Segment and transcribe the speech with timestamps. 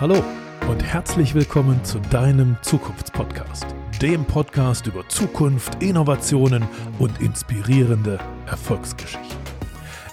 [0.00, 0.22] Hallo
[0.70, 3.66] und herzlich willkommen zu deinem Zukunftspodcast,
[4.00, 6.68] dem Podcast über Zukunft, Innovationen
[7.00, 9.36] und inspirierende Erfolgsgeschichten.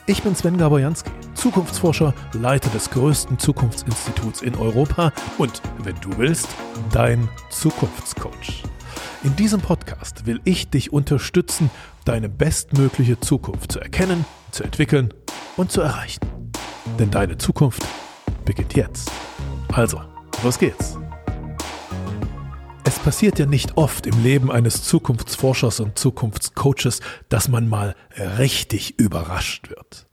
[0.08, 6.48] Ich bin Sven Gabojanski, Zukunftsforscher, Leiter des größten Zukunftsinstituts in Europa und, wenn du willst,
[6.92, 8.64] dein Zukunftscoach.
[9.24, 11.70] In diesem Podcast will ich dich unterstützen,
[12.06, 15.14] deine bestmögliche Zukunft zu erkennen, zu entwickeln
[15.58, 16.22] und zu erreichen.
[16.98, 17.86] Denn deine Zukunft
[18.46, 19.12] beginnt jetzt.
[19.76, 20.02] Also,
[20.42, 20.98] los geht's.
[22.86, 27.94] Es passiert ja nicht oft im Leben eines Zukunftsforschers und Zukunftscoaches, dass man mal
[28.38, 30.08] richtig überrascht wird.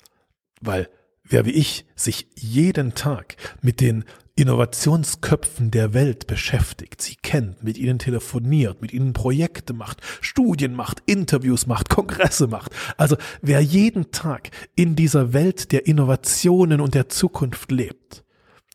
[0.61, 0.89] Weil
[1.23, 7.79] wer wie ich sich jeden Tag mit den Innovationsköpfen der Welt beschäftigt, sie kennt, mit
[7.79, 12.73] ihnen telefoniert, mit ihnen Projekte macht, Studien macht, Interviews macht, Kongresse macht.
[12.97, 18.25] Also wer jeden Tag in dieser Welt der Innovationen und der Zukunft lebt,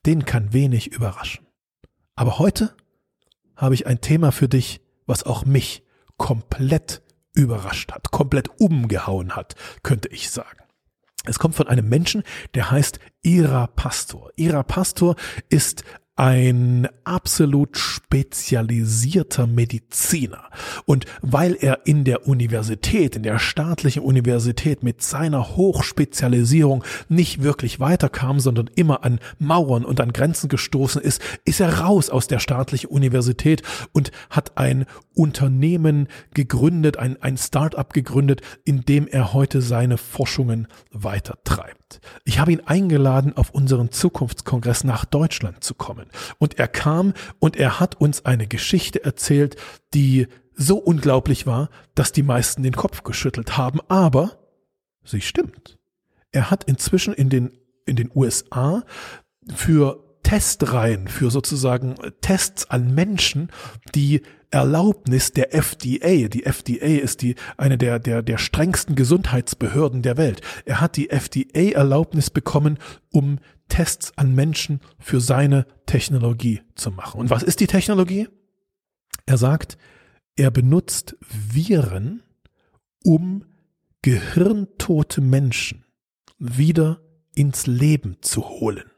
[0.08, 1.46] den kann wenig überraschen.
[2.16, 2.76] Aber heute
[3.58, 5.84] habe ich ein Thema für dich, was auch mich
[6.16, 10.64] komplett überrascht hat, komplett umgehauen hat, könnte ich sagen.
[11.26, 12.24] Es kommt von einem Menschen,
[12.56, 14.32] der heißt Ira Pastor.
[14.38, 15.16] Ira Pastor
[15.50, 15.84] ist
[16.18, 20.50] ein absolut spezialisierter Mediziner.
[20.86, 27.80] Und weil er in der Universität, in der staatlichen Universität mit seiner Hochspezialisierung nicht wirklich
[27.80, 32.40] weiterkam, sondern immer an Mauern und an Grenzen gestoßen ist, ist er raus aus der
[32.40, 33.62] staatlichen Universität
[33.94, 40.68] und hat ein Unternehmen gegründet, ein, ein Start-up gegründet, in dem er heute seine Forschungen
[40.92, 41.87] weitertreibt.
[42.26, 46.08] Ich habe ihn eingeladen, auf unseren Zukunftskongress nach Deutschland zu kommen.
[46.38, 49.56] Und er kam und er hat uns eine Geschichte erzählt,
[49.94, 53.80] die so unglaublich war, dass die meisten den Kopf geschüttelt haben.
[53.88, 54.40] Aber
[55.04, 55.78] sie stimmt.
[56.32, 58.84] Er hat inzwischen in den, in den USA
[59.54, 63.50] für Testreihen, für sozusagen Tests an Menschen,
[63.96, 66.28] die Erlaubnis der FDA.
[66.28, 70.42] Die FDA ist die, eine der, der, der strengsten Gesundheitsbehörden der Welt.
[70.66, 72.78] Er hat die FDA-Erlaubnis bekommen,
[73.10, 73.40] um
[73.70, 77.22] Tests an Menschen für seine Technologie zu machen.
[77.22, 78.28] Und was ist die Technologie?
[79.26, 79.78] Er sagt,
[80.36, 82.22] er benutzt Viren,
[83.02, 83.46] um
[84.02, 85.86] gehirntote Menschen
[86.38, 87.00] wieder
[87.34, 88.92] ins Leben zu holen.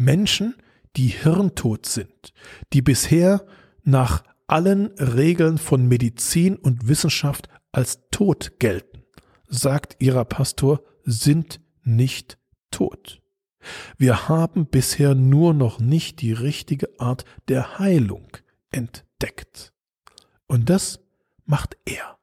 [0.00, 0.54] Menschen,
[0.96, 2.32] die hirntot sind,
[2.72, 3.44] die bisher
[3.84, 9.04] nach allen Regeln von Medizin und Wissenschaft als tot gelten,
[9.46, 12.38] sagt ihrer Pastor, sind nicht
[12.70, 13.20] tot.
[13.98, 18.28] Wir haben bisher nur noch nicht die richtige Art der Heilung
[18.70, 19.72] entdeckt.
[20.46, 21.00] Und das
[21.44, 22.18] macht er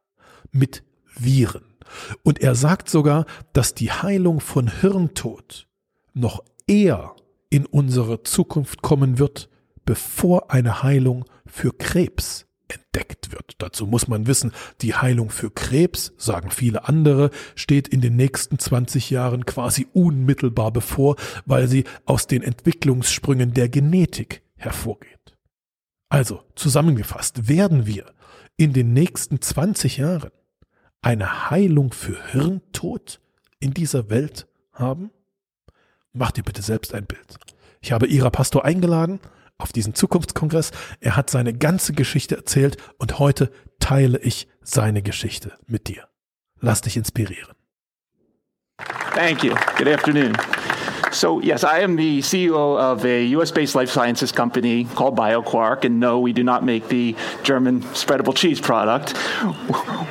[0.52, 1.78] mit Viren.
[2.24, 5.68] Und er sagt sogar, dass die Heilung von Hirntod
[6.14, 7.16] noch eher
[7.50, 9.50] in unsere Zukunft kommen wird,
[9.86, 13.56] bevor eine Heilung für Krebs entdeckt wird.
[13.60, 18.60] Dazu muss man wissen, die Heilung für Krebs, sagen viele andere, steht in den nächsten
[18.60, 21.16] 20 Jahren quasi unmittelbar bevor,
[21.46, 25.38] weil sie aus den Entwicklungssprüngen der Genetik hervorgeht.
[26.10, 28.14] Also, zusammengefasst, werden wir
[28.58, 30.32] in den nächsten 20 Jahren
[31.02, 33.20] eine Heilung für Hirntod
[33.60, 35.12] in dieser Welt haben?
[36.18, 37.36] Mach dir bitte selbst ein Bild.
[37.80, 39.20] Ich habe Ira Pastor eingeladen
[39.60, 40.72] auf diesen Zukunftskongress.
[41.00, 46.08] Er hat seine ganze Geschichte erzählt und heute teile ich seine Geschichte mit dir.
[46.60, 47.54] Lass dich inspirieren.
[49.14, 49.54] Thank you.
[49.78, 50.36] Good afternoon.
[51.12, 55.86] So, yes, I am the CEO of a US based life sciences company called Bioquark.
[55.86, 59.16] And no, we do not make the German spreadable cheese product.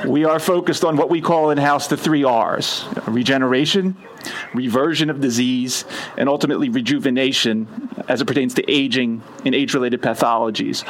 [0.05, 3.95] We are focused on what we call in house the three R's regeneration,
[4.53, 5.85] reversion of disease,
[6.17, 10.83] and ultimately rejuvenation as it pertains to aging and age related pathologies,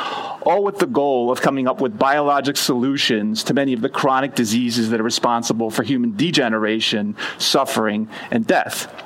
[0.46, 4.36] all with the goal of coming up with biologic solutions to many of the chronic
[4.36, 9.04] diseases that are responsible for human degeneration, suffering, and death.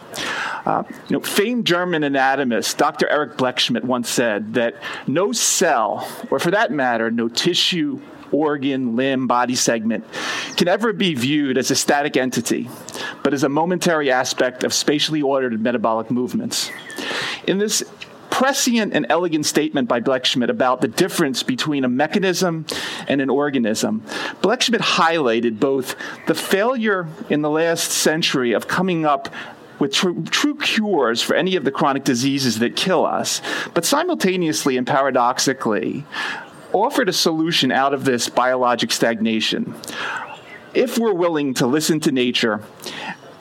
[0.66, 3.08] Uh, you know, famed German anatomist Dr.
[3.08, 4.76] Erich Blechschmidt once said that
[5.08, 8.00] no cell, or for that matter, no tissue,
[8.32, 10.06] organ, limb, body segment
[10.56, 12.70] can ever be viewed as a static entity,
[13.24, 16.72] but as a momentary aspect of spatially ordered metabolic movements.
[17.48, 17.84] In this
[18.30, 22.66] prescient and elegant statement by Blechschmidt about the difference between a mechanism
[23.08, 24.02] and an organism,
[24.42, 25.96] Blechschmidt highlighted both
[26.28, 29.30] the failure in the last century of coming up
[29.82, 33.42] with true, true cures for any of the chronic diseases that kill us,
[33.74, 36.06] but simultaneously and paradoxically,
[36.72, 39.74] offered a solution out of this biologic stagnation.
[40.76, 42.62] If we're willing to listen to nature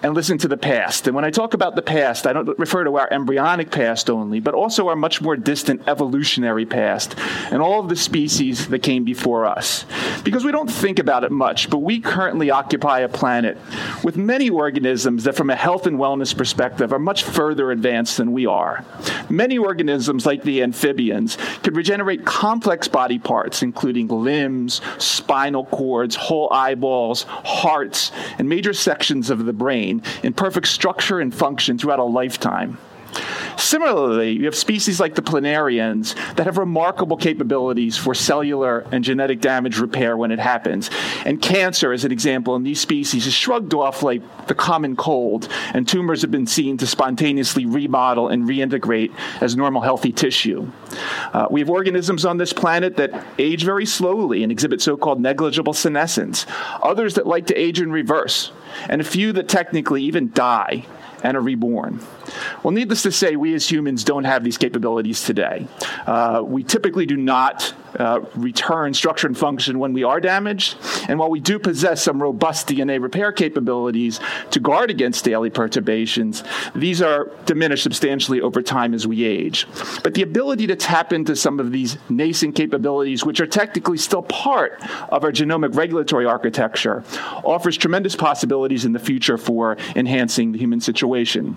[0.03, 1.07] and listen to the past.
[1.07, 4.41] And when I talk about the past, I don't refer to our embryonic past only,
[4.41, 7.15] but also our much more distant evolutionary past
[7.51, 9.85] and all of the species that came before us.
[10.25, 13.59] Because we don't think about it much, but we currently occupy a planet
[14.03, 18.33] with many organisms that, from a health and wellness perspective, are much further advanced than
[18.33, 18.85] we are.
[19.29, 26.53] Many organisms, like the amphibians, could regenerate complex body parts, including limbs, spinal cords, whole
[26.53, 29.90] eyeballs, hearts, and major sections of the brain
[30.23, 32.79] in perfect structure and function throughout a lifetime.
[33.61, 39.41] Similarly, you have species like the planarians that have remarkable capabilities for cellular and genetic
[39.41, 40.91] damage repair when it happens.
[41.27, 45.49] And cancer, as an example, in these species is shrugged off like the common cold,
[45.75, 49.13] and tumors have been seen to spontaneously remodel and reintegrate
[49.43, 50.67] as normal healthy tissue.
[51.35, 55.21] Uh, we have organisms on this planet that age very slowly and exhibit so called
[55.21, 56.47] negligible senescence,
[56.83, 58.53] others that like to age in reverse,
[58.89, 60.87] and a few that technically even die
[61.23, 62.01] and are reborn.
[62.63, 65.67] Well, needless to say, we as humans don't have these capabilities today.
[66.07, 70.77] Uh, we typically do not uh, return structure and function when we are damaged.
[71.09, 74.21] And while we do possess some robust DNA repair capabilities
[74.53, 76.45] to guard against daily perturbations,
[76.75, 79.67] these are diminished substantially over time as we age.
[80.05, 84.23] But the ability to tap into some of these nascent capabilities, which are technically still
[84.23, 87.03] part of our genomic regulatory architecture,
[87.45, 91.57] offers tremendous possibilities in the future for enhancing the human situation.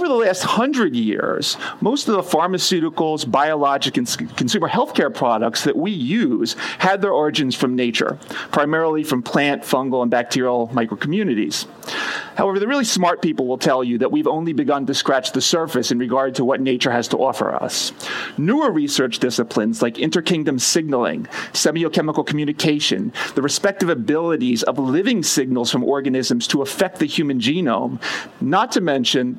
[0.00, 5.76] Over the last hundred years, most of the pharmaceuticals, biologic, and consumer healthcare products that
[5.76, 8.18] we use had their origins from nature,
[8.50, 11.66] primarily from plant, fungal, and bacterial microcommunities.
[12.36, 15.42] However, the really smart people will tell you that we've only begun to scratch the
[15.42, 17.92] surface in regard to what nature has to offer us.
[18.38, 25.84] Newer research disciplines like interkingdom signaling, semiochemical communication, the respective abilities of living signals from
[25.84, 28.00] organisms to affect the human genome,
[28.40, 29.38] not to mention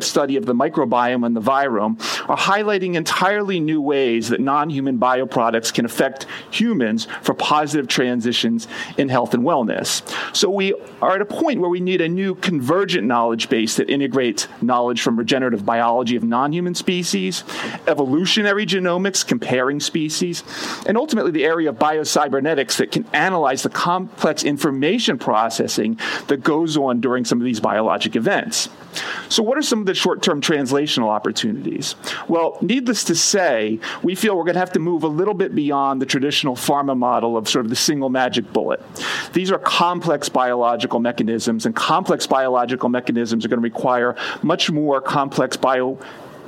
[0.00, 1.98] in-depth study of the microbiome and the virome,
[2.28, 8.66] are highlighting entirely new ways that non-human bioproducts can affect humans for positive transitions
[8.96, 10.02] in health and wellness.
[10.34, 13.90] So we are at a point where we need a new convergent knowledge base that
[13.90, 17.44] integrates knowledge from regenerative biology of non-human species,
[17.86, 20.42] evolutionary genomics comparing species,
[20.86, 25.98] and ultimately the area of biocybernetics that can analyze the complex information processing
[26.28, 28.68] that goes on during some of these biologic events.
[29.28, 31.96] So, what are some of the short term translational opportunities?
[32.28, 35.54] Well, needless to say, we feel we're going to have to move a little bit
[35.54, 38.80] beyond the traditional pharma model of sort of the single magic bullet.
[39.32, 45.00] These are complex biological mechanisms, and complex biological mechanisms are going to require much more
[45.00, 45.98] complex bio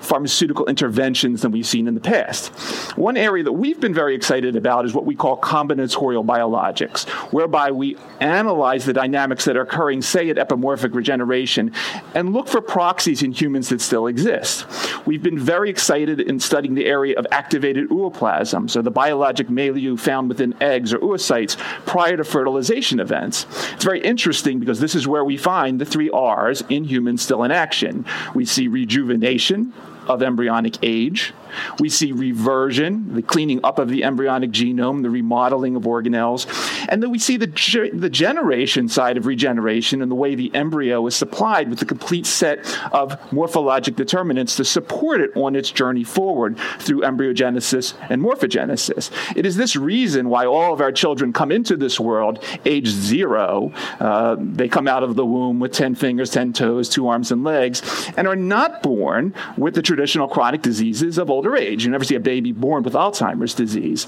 [0.03, 2.49] pharmaceutical interventions than we've seen in the past.
[2.97, 7.71] One area that we've been very excited about is what we call combinatorial biologics, whereby
[7.71, 11.73] we analyze the dynamics that are occurring, say, at epimorphic regeneration,
[12.15, 14.67] and look for proxies in humans that still exist.
[15.07, 19.97] We've been very excited in studying the area of activated ooplasm, so the biologic milieu
[19.97, 21.57] found within eggs or oocytes
[21.87, 23.47] prior to fertilization events.
[23.73, 27.45] It's very interesting because this is where we find the three R's in humans still
[27.45, 28.05] in action.
[28.35, 29.73] We see rejuvenation,
[30.09, 31.33] of embryonic age.
[31.79, 36.47] We see reversion, the cleaning up of the embryonic genome, the remodeling of organelles.
[36.89, 40.55] And then we see the, ge- the generation side of regeneration and the way the
[40.55, 42.61] embryo is supplied with the complete set
[42.93, 49.11] of morphologic determinants to support it on its journey forward through embryogenesis and morphogenesis.
[49.37, 53.73] It is this reason why all of our children come into this world age zero.
[54.01, 57.45] Uh, they come out of the womb with 10 fingers, 10 toes, two arms, and
[57.45, 57.83] legs,
[58.17, 61.85] and are not born with the traditional chronic diseases of older age.
[61.85, 64.07] You never see a baby born with Alzheimer's disease.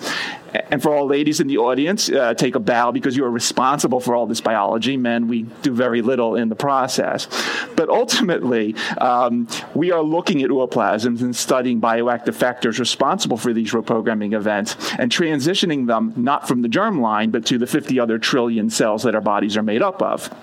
[0.70, 4.00] And for all ladies in the audience, uh, take a bow because you are responsible
[4.00, 4.96] for all this biology.
[4.96, 7.28] Men, we do very little in the process.
[7.76, 13.72] But ultimately, um, we are looking at ooplasms and studying bioactive factors responsible for these
[13.72, 18.70] reprogramming events and transitioning them not from the germline, but to the 50 other trillion
[18.70, 20.34] cells that our bodies are made up of.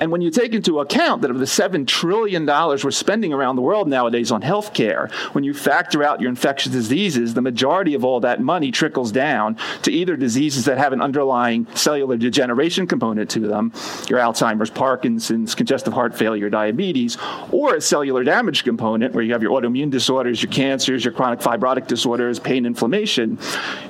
[0.00, 3.62] And when you take into account that of the $7 trillion we're spending around the
[3.62, 8.20] world nowadays on healthcare, when you factor out your infectious diseases, the majority of all
[8.20, 13.40] that money trickles down to either diseases that have an underlying cellular degeneration component to
[13.40, 13.72] them,
[14.08, 17.16] your Alzheimer's, Parkinson's, congestive heart failure, diabetes,
[17.50, 21.40] or a cellular damage component where you have your autoimmune disorders, your cancers, your chronic
[21.40, 23.38] fibrotic disorders, pain, inflammation,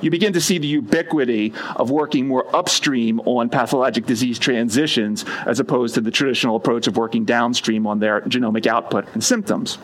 [0.01, 5.59] you begin to see the ubiquity of working more upstream on pathologic disease transitions as
[5.59, 9.77] opposed to the traditional approach of working downstream on their genomic output and symptoms.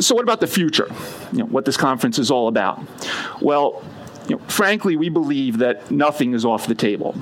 [0.00, 0.88] So, what about the future?
[1.32, 2.82] You know, what this conference is all about?
[3.40, 3.84] Well,
[4.28, 7.14] you know, frankly, we believe that nothing is off the table.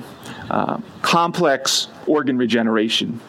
[0.49, 3.19] uh, complex organ regeneration,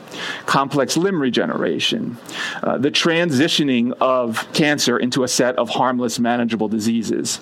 [0.46, 2.16] complex limb regeneration,
[2.62, 7.40] uh, the transitioning of cancer into a set of harmless, manageable diseases.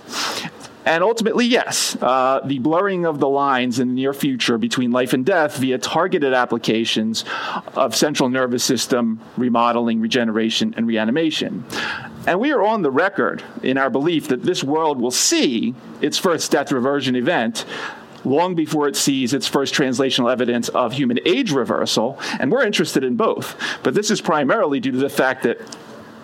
[0.85, 5.13] And ultimately, yes, uh, the blurring of the lines in the near future between life
[5.13, 7.25] and death via targeted applications
[7.75, 11.65] of central nervous system remodeling, regeneration, and reanimation.
[12.27, 16.19] And we are on the record in our belief that this world will see its
[16.19, 17.65] first death reversion event
[18.25, 22.19] long before it sees its first translational evidence of human age reversal.
[22.39, 23.57] And we're interested in both.
[23.83, 25.61] But this is primarily due to the fact that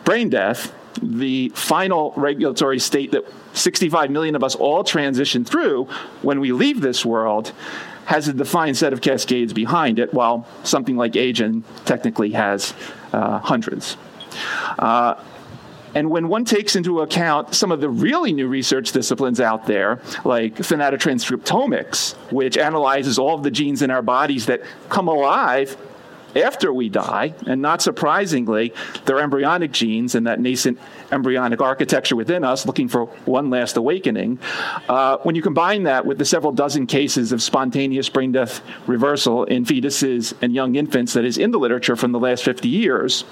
[0.05, 3.25] brain death, the final regulatory state that
[3.59, 5.85] 65 million of us all transition through
[6.23, 7.53] when we leave this world,
[8.07, 12.73] has a defined set of cascades behind it, while something like aging technically has
[13.13, 13.99] uh, hundreds.
[14.79, 15.23] Uh,
[15.95, 20.01] and when one takes into account some of the really new research disciplines out there,
[20.25, 25.77] like thanatotranscriptomics, which analyzes all of the genes in our bodies that come alive
[26.37, 28.73] after we die, and not surprisingly,
[29.05, 30.79] they're embryonic genes and that nascent
[31.11, 34.39] embryonic architecture within us looking for one last awakening.
[34.89, 39.45] Uh, when you combine that with the several dozen cases of spontaneous brain death reversal
[39.45, 43.25] in fetuses and young infants that is in the literature from the last 50 years,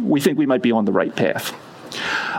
[0.00, 1.54] we think we might be on the right path.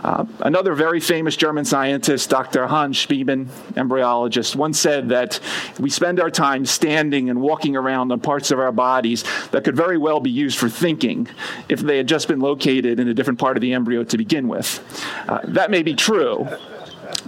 [0.04, 2.68] Uh, another very famous German scientist, Dr.
[2.68, 5.40] Hans Spemann, embryologist, once said that
[5.80, 9.76] we spend our time standing and walking around on parts of our bodies that could
[9.76, 11.28] very well be used for thinking
[11.70, 14.48] if they had just been located in a different part of the embryo to begin
[14.48, 14.84] with.
[15.28, 16.48] Uh, that may be true,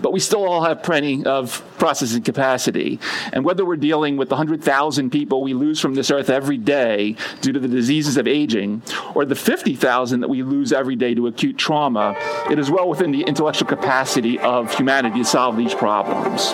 [0.02, 2.98] but we still all have plenty of processing capacity.
[3.34, 7.18] And whether we're dealing with the 100,000 people we lose from this earth every day
[7.42, 8.82] due to the diseases of aging,
[9.14, 12.16] or the 50,000 that we lose every day to acute trauma,
[12.50, 16.54] it is well within the intellectual capacity of humanity to solve these problems.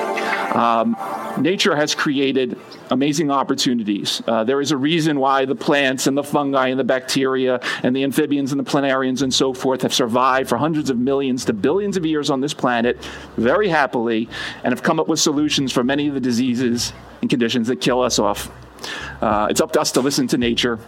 [0.55, 0.97] Um,
[1.37, 2.57] nature has created
[2.89, 4.23] amazing opportunities.
[4.25, 7.95] Uh, there is a reason why the plants and the fungi and the bacteria and
[7.95, 11.53] the amphibians and the planarians and so forth have survived for hundreds of millions to
[11.53, 12.97] billions of years on this planet
[13.37, 14.27] very happily
[14.63, 18.01] and have come up with solutions for many of the diseases and conditions that kill
[18.01, 18.49] us off.
[19.21, 20.79] Uh, it's up to us to listen to nature.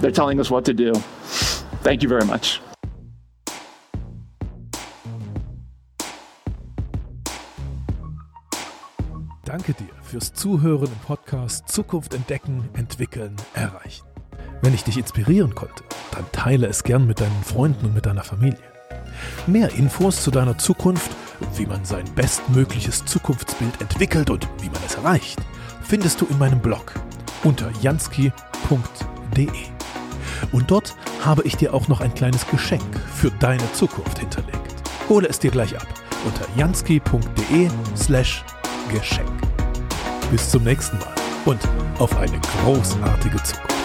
[0.00, 0.92] They're telling us what to do.
[1.82, 2.60] Thank you very much.
[9.44, 14.04] Danke dir fürs Zuhören im Podcast Zukunft entdecken, entwickeln, erreichen.
[14.60, 18.24] Wenn ich dich inspirieren konnte, dann teile es gern mit deinen Freunden und mit deiner
[18.24, 18.58] Familie.
[19.46, 21.10] Mehr Infos zu deiner Zukunft,
[21.54, 25.38] wie man sein bestmögliches Zukunftsbild entwickelt und wie man es erreicht,
[25.82, 26.94] findest du in meinem Blog
[27.44, 29.48] unter jansky.de.
[30.52, 34.74] Und dort habe ich dir auch noch ein kleines Geschenk für deine Zukunft hinterlegt.
[35.08, 35.86] Hole es dir gleich ab
[36.24, 38.44] unter jansky.de slash
[38.92, 39.30] Geschenk.
[40.30, 41.14] Bis zum nächsten Mal
[41.44, 41.60] und
[41.98, 43.75] auf eine großartige Zukunft.